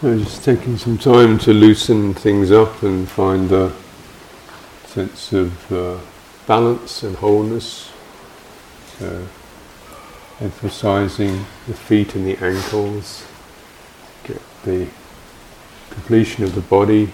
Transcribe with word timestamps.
So 0.00 0.18
just 0.18 0.42
taking 0.42 0.78
some 0.78 0.96
time 0.96 1.36
to 1.40 1.52
loosen 1.52 2.14
things 2.14 2.50
up 2.50 2.82
and 2.82 3.06
find 3.06 3.52
a 3.52 3.70
sense 4.86 5.34
of 5.34 5.70
uh, 5.70 5.98
balance 6.46 7.02
and 7.02 7.14
wholeness. 7.16 7.92
So 8.98 9.26
emphasizing 10.40 11.44
the 11.66 11.74
feet 11.74 12.14
and 12.14 12.26
the 12.26 12.38
ankles, 12.38 13.26
get 14.24 14.40
the 14.64 14.88
completion 15.90 16.44
of 16.44 16.54
the 16.54 16.62
body. 16.62 17.12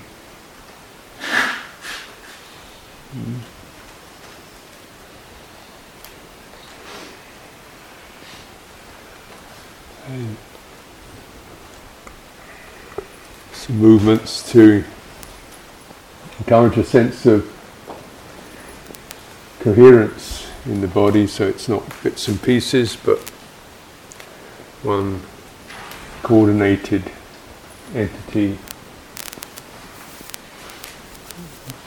Movements 13.86 14.50
to 14.50 14.82
encourage 16.40 16.76
a 16.76 16.82
sense 16.82 17.24
of 17.24 17.44
coherence 19.60 20.50
in 20.64 20.80
the 20.80 20.88
body 20.88 21.24
so 21.24 21.46
it's 21.46 21.68
not 21.68 21.84
bits 22.02 22.26
and 22.26 22.42
pieces 22.42 22.96
but 22.96 23.20
one 24.82 25.20
coordinated 26.24 27.04
entity. 27.94 28.58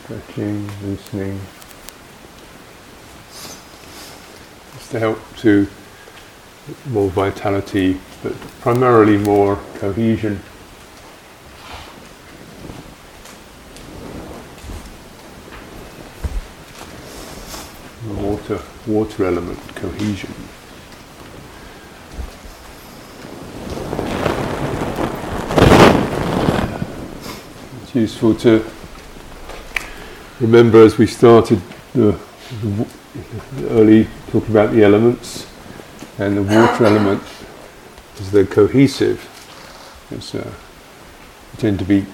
Stretching, 0.03 0.71
loosening. 0.81 1.37
Just 4.73 4.91
to 4.91 4.99
help 4.99 5.19
to 5.39 5.67
more 6.91 7.09
vitality 7.09 7.99
but 8.23 8.39
primarily 8.61 9.17
more 9.17 9.57
cohesion 9.79 10.41
water, 18.87 19.25
element 19.25 19.59
cohesion. 19.75 20.33
It's 27.83 27.95
useful 27.95 28.35
to 28.35 28.63
remember 30.39 30.83
as 30.83 30.97
we 30.97 31.07
started 31.07 31.61
the, 31.93 32.17
the 32.61 32.87
early 33.69 34.07
talking 34.31 34.51
about 34.51 34.71
the 34.71 34.83
elements 34.83 35.47
and 36.17 36.37
the 36.37 36.43
water 36.43 36.85
element 36.85 37.23
is 38.19 38.31
the 38.31 38.45
cohesive. 38.45 39.25
It's, 40.11 40.35
uh, 40.35 40.51
tend 41.57 41.79
to 41.79 41.85
be 41.85 42.05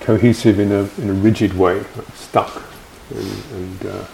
cohesive 0.00 0.60
in 0.60 0.70
a, 0.70 0.88
in 0.98 1.10
a 1.10 1.12
rigid 1.12 1.54
way, 1.58 1.78
like 1.78 2.14
stuck 2.14 2.62
and, 3.10 3.44
and 3.52 3.86
uh, 3.86 4.04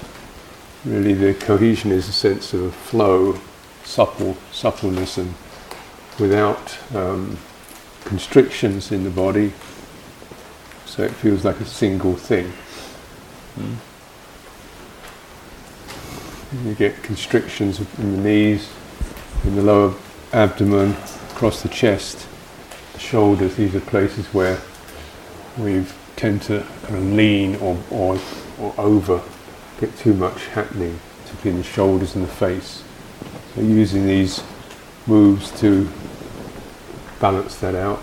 really 0.84 1.12
the 1.12 1.34
cohesion 1.34 1.92
is 1.92 2.08
a 2.08 2.12
sense 2.12 2.54
of 2.54 2.74
flow, 2.74 3.38
supple, 3.84 4.36
suppleness, 4.52 5.18
and 5.18 5.34
without 6.18 6.78
um, 6.94 7.38
constrictions 8.04 8.90
in 8.92 9.04
the 9.04 9.10
body. 9.10 9.52
So 10.86 11.02
it 11.02 11.12
feels 11.12 11.44
like 11.44 11.60
a 11.60 11.64
single 11.64 12.16
thing. 12.16 12.52
Mm. 13.58 13.76
You 16.64 16.74
get 16.74 17.02
constrictions 17.02 17.80
in 17.98 18.16
the 18.16 18.22
knees, 18.22 18.68
in 19.44 19.54
the 19.54 19.62
lower 19.62 19.94
abdomen, 20.32 20.96
across 21.30 21.62
the 21.62 21.68
chest, 21.68 22.26
the 22.92 22.98
shoulders. 22.98 23.54
These 23.56 23.74
are 23.76 23.80
places 23.80 24.26
where 24.34 24.60
we 25.56 25.84
tend 26.16 26.42
to 26.42 26.66
kind 26.82 26.96
of 26.96 27.12
lean 27.12 27.56
or, 27.56 27.78
or, 27.90 28.18
or 28.58 28.74
over 28.78 29.22
get 29.80 29.96
too 29.96 30.12
much 30.12 30.46
happening, 30.48 31.00
particularly 31.22 31.58
in 31.58 31.62
the 31.62 31.68
shoulders 31.68 32.14
and 32.14 32.24
the 32.24 32.28
face. 32.28 32.84
So 33.54 33.62
using 33.62 34.06
these 34.06 34.42
moves 35.06 35.50
to 35.60 35.88
balance 37.18 37.56
that 37.56 37.74
out. 37.74 38.02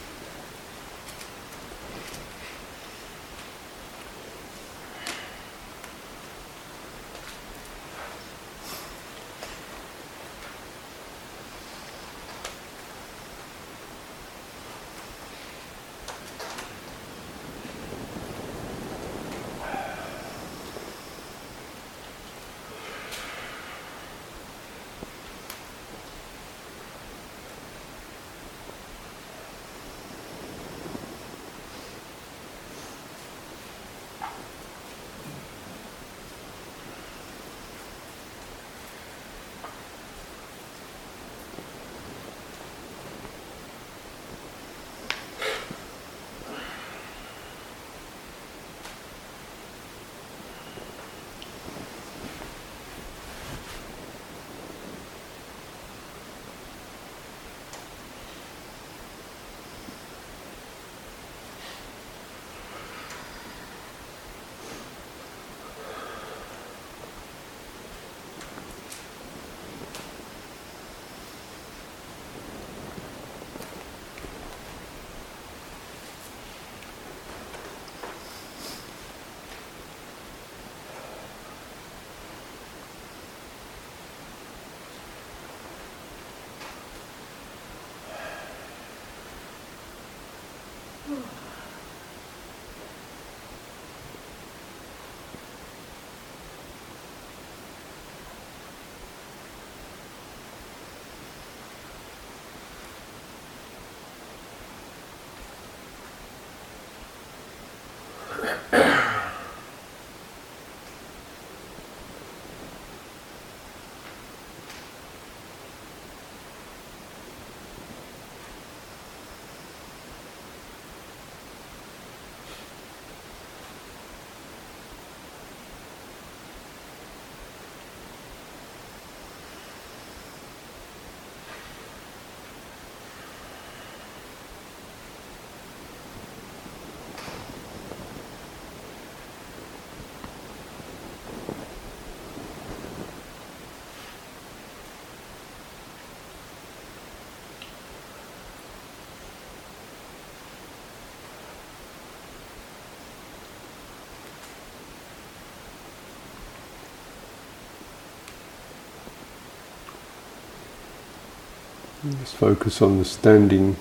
Just 162.09 162.35
focus 162.35 162.81
on 162.81 162.97
the 162.97 163.05
standing 163.05 163.75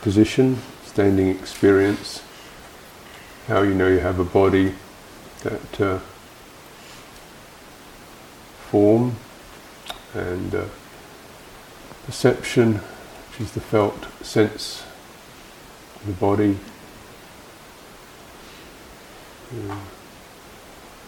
position, 0.00 0.58
standing 0.84 1.26
experience, 1.28 2.22
how 3.48 3.62
you 3.62 3.74
know 3.74 3.88
you 3.88 3.98
have 3.98 4.20
a 4.20 4.24
body, 4.24 4.74
that 5.42 5.80
uh, 5.80 5.98
form 8.70 9.16
and 10.14 10.54
uh, 10.54 10.64
perception, 12.06 12.74
which 12.74 13.40
is 13.40 13.52
the 13.54 13.60
felt 13.60 14.06
sense 14.24 14.84
of 15.96 16.06
the 16.06 16.12
body. 16.12 16.56
Uh, 19.68 19.78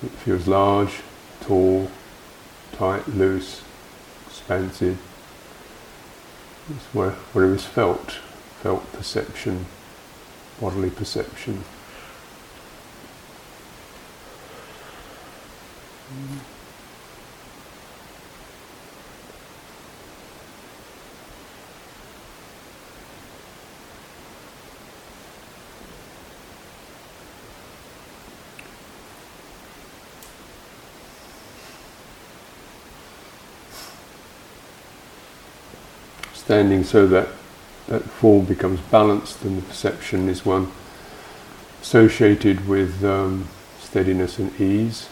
it 0.02 0.10
feels 0.10 0.48
large, 0.48 1.00
tall, 1.42 1.88
tight, 2.72 3.06
loose, 3.06 3.62
expansive. 4.26 4.98
Where, 6.94 7.10
where 7.10 7.46
was 7.48 7.66
felt, 7.66 8.12
felt 8.62 8.90
perception, 8.94 9.66
bodily 10.58 10.88
perception. 10.88 11.62
Standing 36.54 36.84
so 36.84 37.08
that 37.08 37.26
that 37.88 38.04
form 38.04 38.44
becomes 38.44 38.78
balanced 38.78 39.42
and 39.42 39.58
the 39.58 39.62
perception 39.62 40.28
is 40.28 40.46
one 40.46 40.70
associated 41.82 42.68
with 42.68 43.04
um, 43.04 43.48
steadiness 43.80 44.38
and 44.38 44.60
ease. 44.60 45.08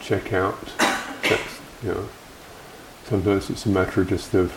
Check 0.00 0.32
out. 0.32 0.58
That's, 0.78 1.60
you 1.84 1.90
know, 1.90 2.08
sometimes 3.04 3.50
it's 3.50 3.66
a 3.66 3.68
matter 3.68 4.00
of 4.00 4.08
just 4.08 4.34
of 4.34 4.52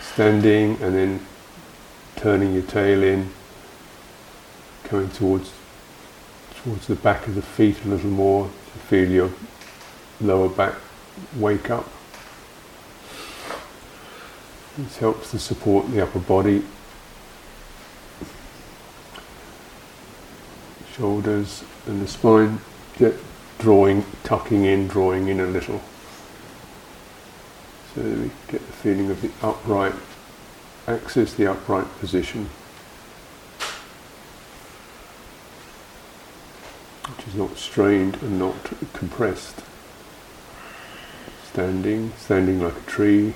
standing 0.00 0.80
and 0.80 0.94
then 0.94 1.26
turning 2.14 2.54
your 2.54 2.62
tail 2.62 3.02
in, 3.02 3.30
coming 4.84 5.10
towards 5.10 5.50
towards 6.62 6.86
the 6.86 6.96
back 6.96 7.26
of 7.26 7.34
the 7.34 7.42
feet 7.42 7.84
a 7.84 7.88
little 7.88 8.10
more 8.10 8.46
to 8.46 8.78
feel 8.80 9.08
your 9.08 9.30
lower 10.20 10.48
back 10.48 10.74
wake 11.36 11.70
up. 11.70 11.88
This 14.76 14.98
helps 14.98 15.30
to 15.32 15.38
support 15.38 15.90
the 15.90 16.02
upper 16.02 16.20
body, 16.20 16.64
shoulders 20.96 21.64
and 21.86 22.02
the 22.02 22.08
spine, 22.08 22.60
get 22.96 23.14
drawing, 23.58 24.04
tucking 24.24 24.64
in, 24.64 24.88
drawing 24.88 25.28
in 25.28 25.40
a 25.40 25.46
little. 25.46 25.80
So 27.94 28.02
we 28.02 28.30
get 28.48 28.64
the 28.64 28.72
feeling 28.72 29.10
of 29.10 29.20
the 29.20 29.30
upright 29.42 29.94
axis, 30.86 31.34
the 31.34 31.50
upright 31.50 31.86
position. 31.98 32.48
Is 37.28 37.34
not 37.34 37.58
strained 37.58 38.16
and 38.22 38.38
not 38.38 38.56
compressed. 38.94 39.62
Standing, 41.50 42.12
standing 42.16 42.62
like 42.62 42.76
a 42.76 42.90
tree. 42.90 43.34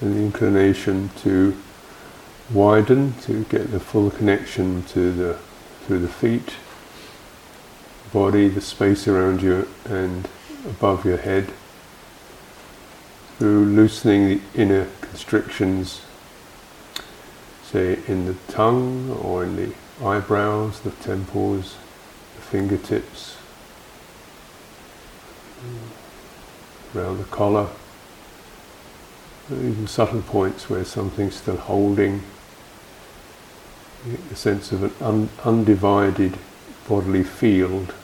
The 0.00 0.06
inclination 0.06 1.10
to 1.22 1.56
widen 2.52 3.14
to 3.22 3.44
get 3.44 3.70
the 3.70 3.80
full 3.80 4.10
connection 4.10 4.82
to 4.84 5.12
the 5.12 5.38
through 5.86 6.00
the 6.00 6.08
feet, 6.08 6.54
body, 8.12 8.48
the 8.48 8.60
space 8.60 9.06
around 9.06 9.40
you 9.40 9.68
and 9.84 10.28
above 10.64 11.04
your 11.04 11.16
head, 11.16 11.52
through 13.38 13.64
loosening 13.64 14.26
the 14.26 14.40
inner 14.54 14.88
constrictions, 15.00 16.02
say 17.62 18.00
in 18.08 18.26
the 18.26 18.34
tongue 18.48 19.10
or 19.22 19.44
in 19.44 19.54
the 19.54 19.72
eyebrows, 20.04 20.80
the 20.80 20.90
temples, 20.90 21.76
the 22.34 22.42
fingertips, 22.42 23.36
around 26.94 27.18
the 27.18 27.24
collar 27.24 27.68
even 29.50 29.86
subtle 29.86 30.22
points 30.22 30.68
where 30.68 30.84
something's 30.84 31.36
still 31.36 31.56
holding, 31.56 32.22
the 34.28 34.36
sense 34.36 34.72
of 34.72 34.82
an 34.82 34.92
un- 35.00 35.28
undivided 35.44 36.36
bodily 36.88 37.22
field. 37.22 37.94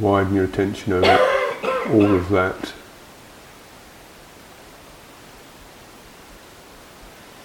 Widen 0.00 0.34
your 0.34 0.44
attention 0.44 0.92
over 0.92 1.18
all 1.90 2.14
of 2.14 2.28
that. 2.28 2.72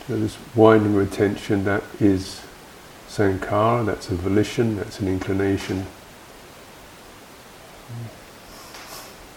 So 0.07 0.17
this 0.19 0.37
widening 0.55 0.95
of 0.95 1.11
attention 1.11 1.63
that 1.65 1.83
is 1.99 2.41
Sankhara, 3.07 3.85
that's 3.85 4.09
a 4.09 4.15
volition, 4.15 4.75
that's 4.75 4.99
an 4.99 5.07
inclination. 5.07 5.87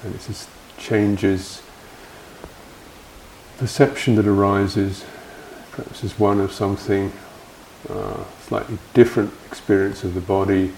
And 0.03 0.15
it 0.15 0.21
just 0.27 0.49
changes 0.79 1.63
perception 3.63 4.17
that 4.17 4.27
arises, 4.27 5.05
perhaps 5.71 6.03
is 6.03 6.19
one 6.19 6.41
of 6.41 6.51
something 6.51 7.13
uh, 7.89 8.25
slightly 8.41 8.77
different 8.93 9.33
experience 9.47 10.03
of 10.03 10.15
the 10.15 10.21
body 10.21 10.73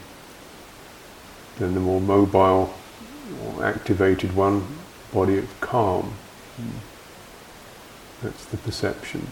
than 1.58 1.72
the 1.72 1.80
more 1.80 1.98
mobile 1.98 2.74
or 3.42 3.64
activated 3.64 4.36
one, 4.36 4.66
body 5.14 5.38
of 5.38 5.48
calm. 5.62 6.12
That's 8.22 8.44
the 8.44 8.58
perception. 8.58 9.28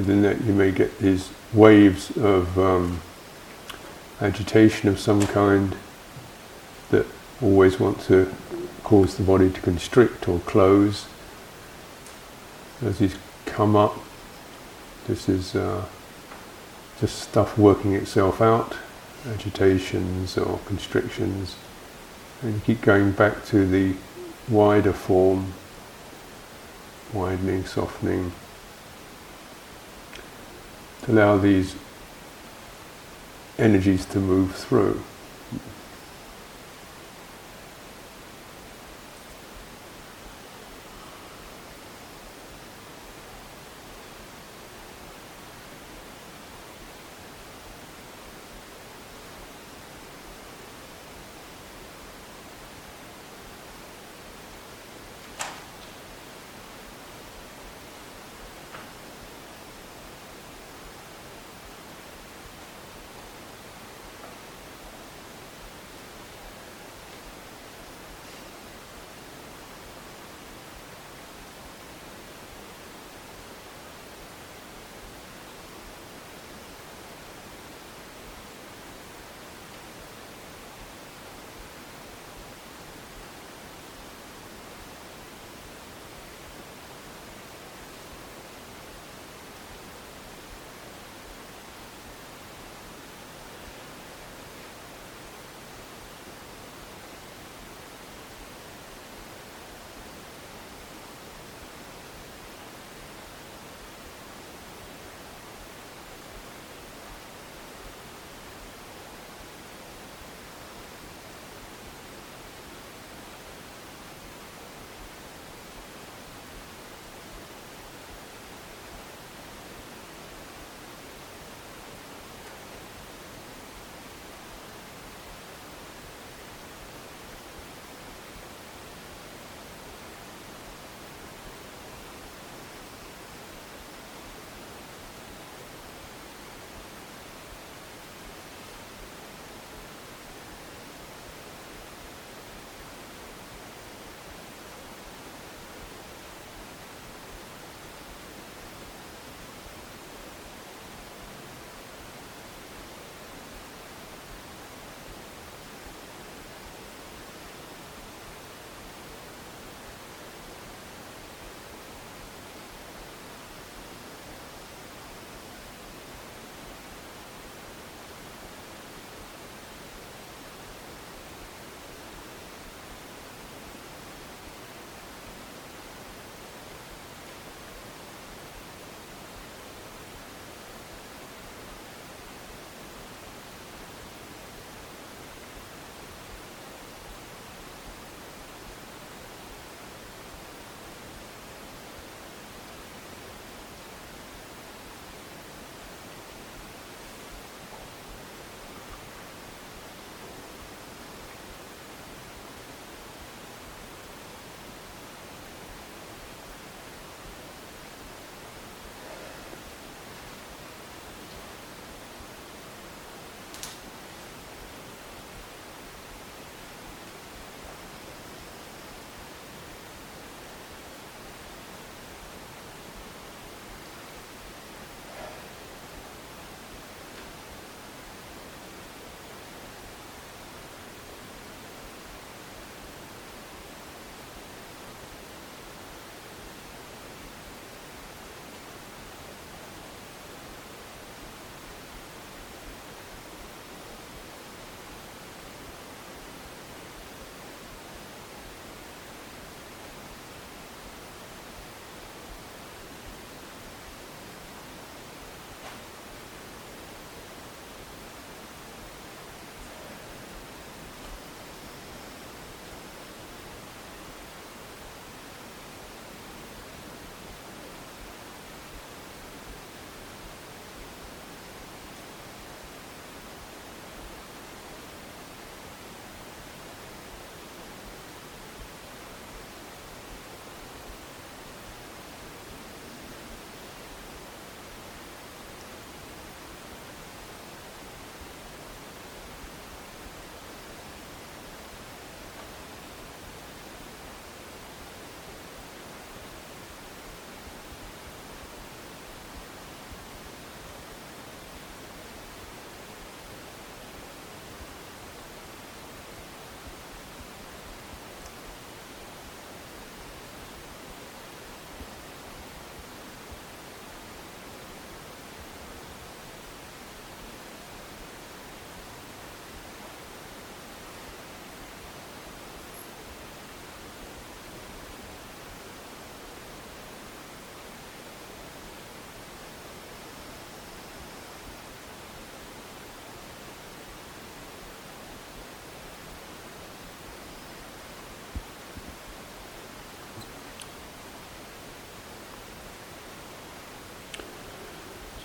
Within 0.00 0.22
that 0.22 0.40
you 0.44 0.54
may 0.54 0.70
get 0.70 0.98
these 0.98 1.28
waves 1.52 2.16
of 2.16 2.58
um, 2.58 3.02
agitation 4.22 4.88
of 4.88 4.98
some 4.98 5.26
kind 5.26 5.76
that 6.88 7.04
always 7.42 7.78
want 7.78 8.00
to 8.00 8.34
cause 8.82 9.18
the 9.18 9.22
body 9.22 9.50
to 9.50 9.60
constrict 9.60 10.26
or 10.26 10.38
close. 10.40 11.06
As 12.82 12.98
these 12.98 13.14
come 13.44 13.76
up, 13.76 13.94
this 15.06 15.28
is 15.28 15.54
uh, 15.54 15.84
just 16.98 17.18
stuff 17.18 17.58
working 17.58 17.92
itself 17.92 18.40
out, 18.40 18.78
agitations 19.28 20.38
or 20.38 20.60
constrictions, 20.64 21.56
and 22.40 22.54
you 22.54 22.60
keep 22.60 22.80
going 22.80 23.12
back 23.12 23.44
to 23.44 23.66
the 23.66 23.96
wider 24.48 24.94
form, 24.94 25.52
widening, 27.12 27.66
softening 27.66 28.32
allow 31.10 31.36
these 31.36 31.74
energies 33.58 34.06
to 34.06 34.18
move 34.20 34.54
through. 34.54 35.02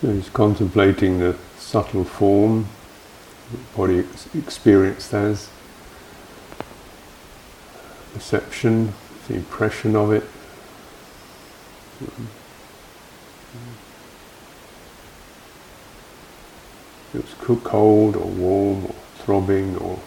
So 0.00 0.12
he's 0.12 0.28
contemplating 0.28 1.20
the 1.20 1.36
subtle 1.56 2.04
form, 2.04 2.66
body 3.74 4.04
experienced 4.34 5.14
as, 5.14 5.48
perception, 8.12 8.92
the 9.26 9.36
impression 9.36 9.96
of 9.96 10.12
it. 10.12 10.24
It 12.02 12.10
It's 17.14 17.32
cold 17.64 18.16
or 18.16 18.26
warm 18.26 18.84
or 18.84 18.94
throbbing 19.16 19.76
or 19.78 19.98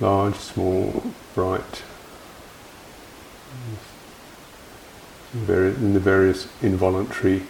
large, 0.00 0.34
small, 0.34 1.02
bright. 1.34 1.82
In 5.32 5.94
the 5.94 6.00
various 6.00 6.48
involuntary 6.60 7.46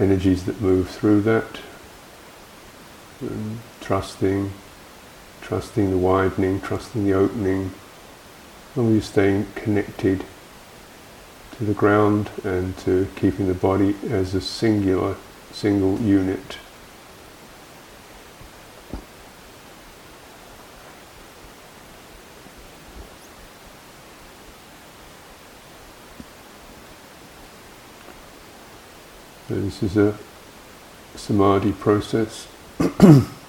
energies 0.00 0.44
that 0.46 0.60
move 0.60 0.88
through 0.88 1.20
that, 1.20 1.60
and 3.20 3.60
trusting, 3.80 4.50
trusting 5.42 5.90
the 5.90 5.98
widening, 5.98 6.60
trusting 6.60 7.04
the 7.04 7.12
opening, 7.12 7.72
always 8.76 9.04
staying 9.04 9.46
connected 9.54 10.24
to 11.52 11.64
the 11.64 11.74
ground 11.74 12.30
and 12.44 12.76
to 12.78 13.06
keeping 13.16 13.46
the 13.46 13.54
body 13.54 13.94
as 14.08 14.34
a 14.34 14.40
singular, 14.40 15.16
single 15.52 15.98
unit. 16.00 16.56
This 29.56 29.82
is 29.82 29.96
a 29.96 30.16
samadhi 31.16 31.72
process. 31.72 32.46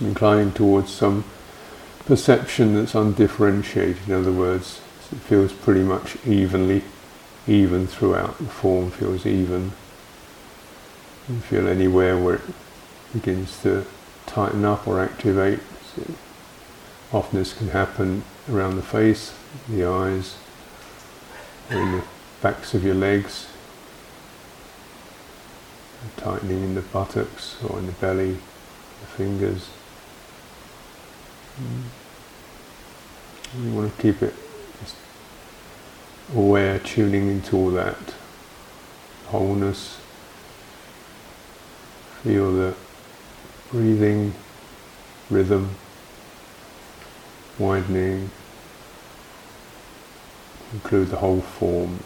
inclining 0.00 0.52
towards 0.52 0.92
some 0.92 1.24
perception 2.06 2.74
that's 2.74 2.94
undifferentiated. 2.94 4.08
In 4.08 4.14
other 4.14 4.32
words, 4.32 4.80
it 5.12 5.18
feels 5.18 5.52
pretty 5.52 5.82
much 5.82 6.16
evenly, 6.26 6.82
even 7.46 7.86
throughout. 7.86 8.38
The 8.38 8.46
form 8.46 8.90
feels 8.90 9.26
even. 9.26 9.72
You 11.28 11.40
feel 11.40 11.68
anywhere 11.68 12.16
where 12.18 12.36
it 12.36 12.42
begins 13.12 13.60
to 13.62 13.84
tighten 14.26 14.64
up 14.64 14.88
or 14.88 15.00
activate. 15.00 15.60
So 15.94 16.14
often 17.12 17.38
this 17.38 17.52
can 17.52 17.68
happen 17.68 18.24
around 18.50 18.76
the 18.76 18.82
face, 18.82 19.34
the 19.68 19.84
eyes, 19.84 20.36
or 21.70 21.76
in 21.76 21.92
the 21.92 22.04
backs 22.40 22.74
of 22.74 22.82
your 22.82 22.94
legs, 22.94 23.46
tightening 26.16 26.64
in 26.64 26.74
the 26.74 26.80
buttocks 26.80 27.62
or 27.62 27.78
in 27.78 27.86
the 27.86 27.92
belly, 27.92 28.32
the 28.32 29.06
fingers. 29.06 29.68
You 31.58 31.64
want 33.72 33.94
to 33.94 34.02
keep 34.02 34.22
it 34.22 34.34
just 34.80 34.96
aware, 36.34 36.78
tuning 36.78 37.28
into 37.28 37.56
all 37.56 37.70
that 37.72 38.14
wholeness. 39.26 39.98
Feel 42.22 42.52
the 42.52 42.74
breathing 43.70 44.32
rhythm 45.28 45.74
widening, 47.58 48.30
include 50.72 51.08
the 51.08 51.16
whole 51.16 51.40
form. 51.40 52.04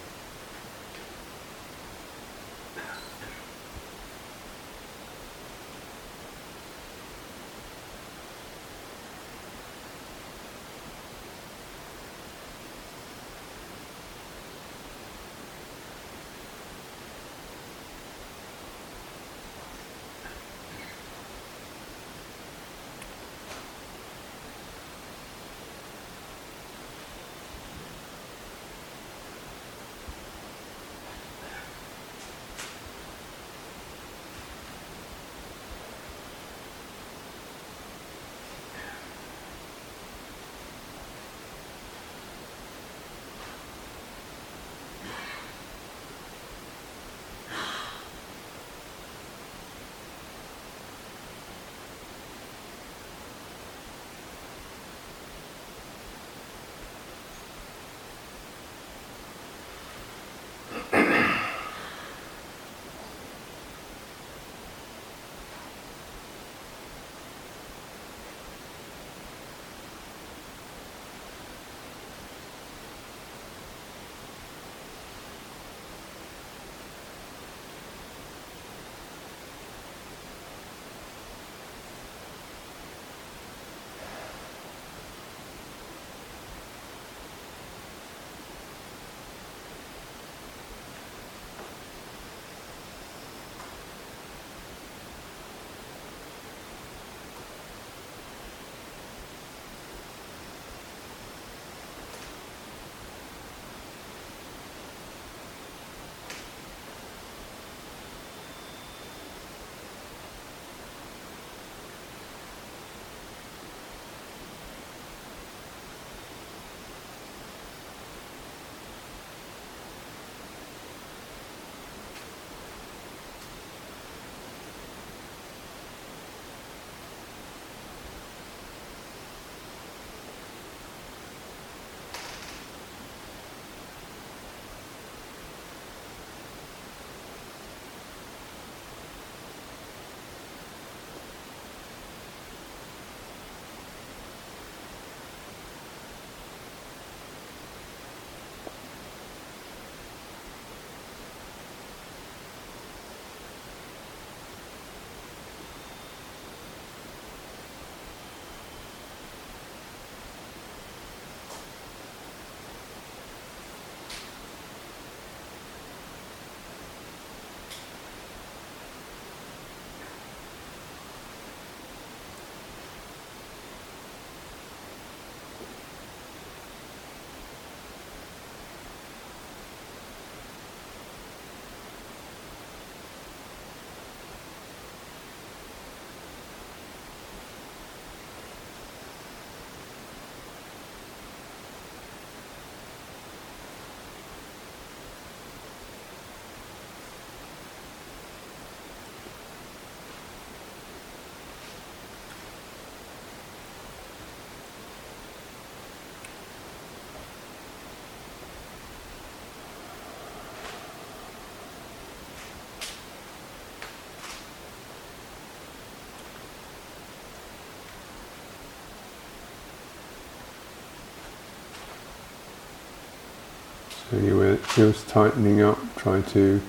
Anywhere 224.12 224.52
that 224.52 224.64
feels 224.64 225.02
tightening 225.04 225.60
up, 225.60 225.78
try 225.96 226.20
to 226.20 226.60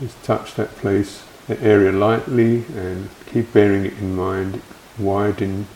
just 0.00 0.22
touch 0.22 0.54
that 0.54 0.70
place, 0.76 1.24
that 1.48 1.60
area 1.60 1.90
lightly 1.90 2.64
and 2.76 3.08
keep 3.26 3.52
bearing 3.52 3.86
it 3.86 3.94
in 3.94 4.14
mind. 4.14 4.62
Widen 4.98 5.66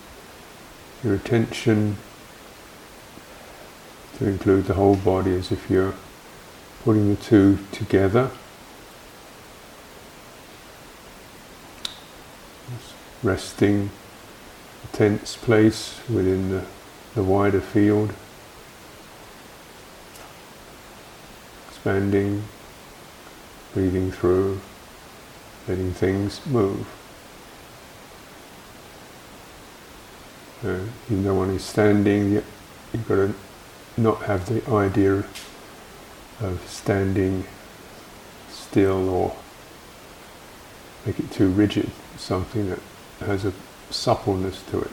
your 1.03 1.15
attention 1.15 1.97
to 4.17 4.27
include 4.27 4.65
the 4.65 4.73
whole 4.73 4.95
body 4.95 5.35
as 5.35 5.51
if 5.51 5.69
you're 5.69 5.93
putting 6.83 7.15
the 7.15 7.21
two 7.21 7.59
together. 7.71 8.31
Resting 13.21 13.89
a 14.83 14.95
tense 14.95 15.35
place 15.35 15.99
within 16.09 16.49
the, 16.49 16.65
the 17.15 17.23
wider 17.23 17.61
field. 17.61 18.13
Expanding, 21.77 22.43
breathing 23.71 24.11
through, 24.11 24.59
letting 25.67 25.93
things 25.93 26.43
move. 26.47 26.87
Uh, 30.65 30.79
even 31.05 31.23
though 31.23 31.35
one 31.35 31.51
is 31.51 31.63
standing, 31.63 32.31
you've 32.31 33.07
got 33.07 33.15
to 33.15 33.35
not 33.95 34.23
have 34.23 34.47
the 34.47 34.67
idea 34.71 35.23
of 36.39 36.63
standing 36.67 37.45
still 38.49 39.07
or 39.07 39.35
make 41.05 41.19
it 41.19 41.29
too 41.31 41.47
rigid, 41.47 41.91
something 42.17 42.71
that 42.71 42.79
has 43.19 43.45
a 43.45 43.53
suppleness 43.91 44.63
to 44.71 44.81
it. 44.81 44.91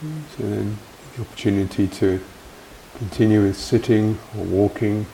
So 0.00 0.44
then 0.44 0.78
the 1.14 1.22
opportunity 1.22 1.86
to 1.86 2.20
continue 2.96 3.42
with 3.42 3.56
sitting 3.56 4.18
or 4.36 4.44
walking 4.44 5.06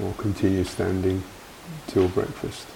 or 0.00 0.12
continue 0.14 0.62
standing 0.62 1.24
till 1.88 2.08
breakfast. 2.08 2.66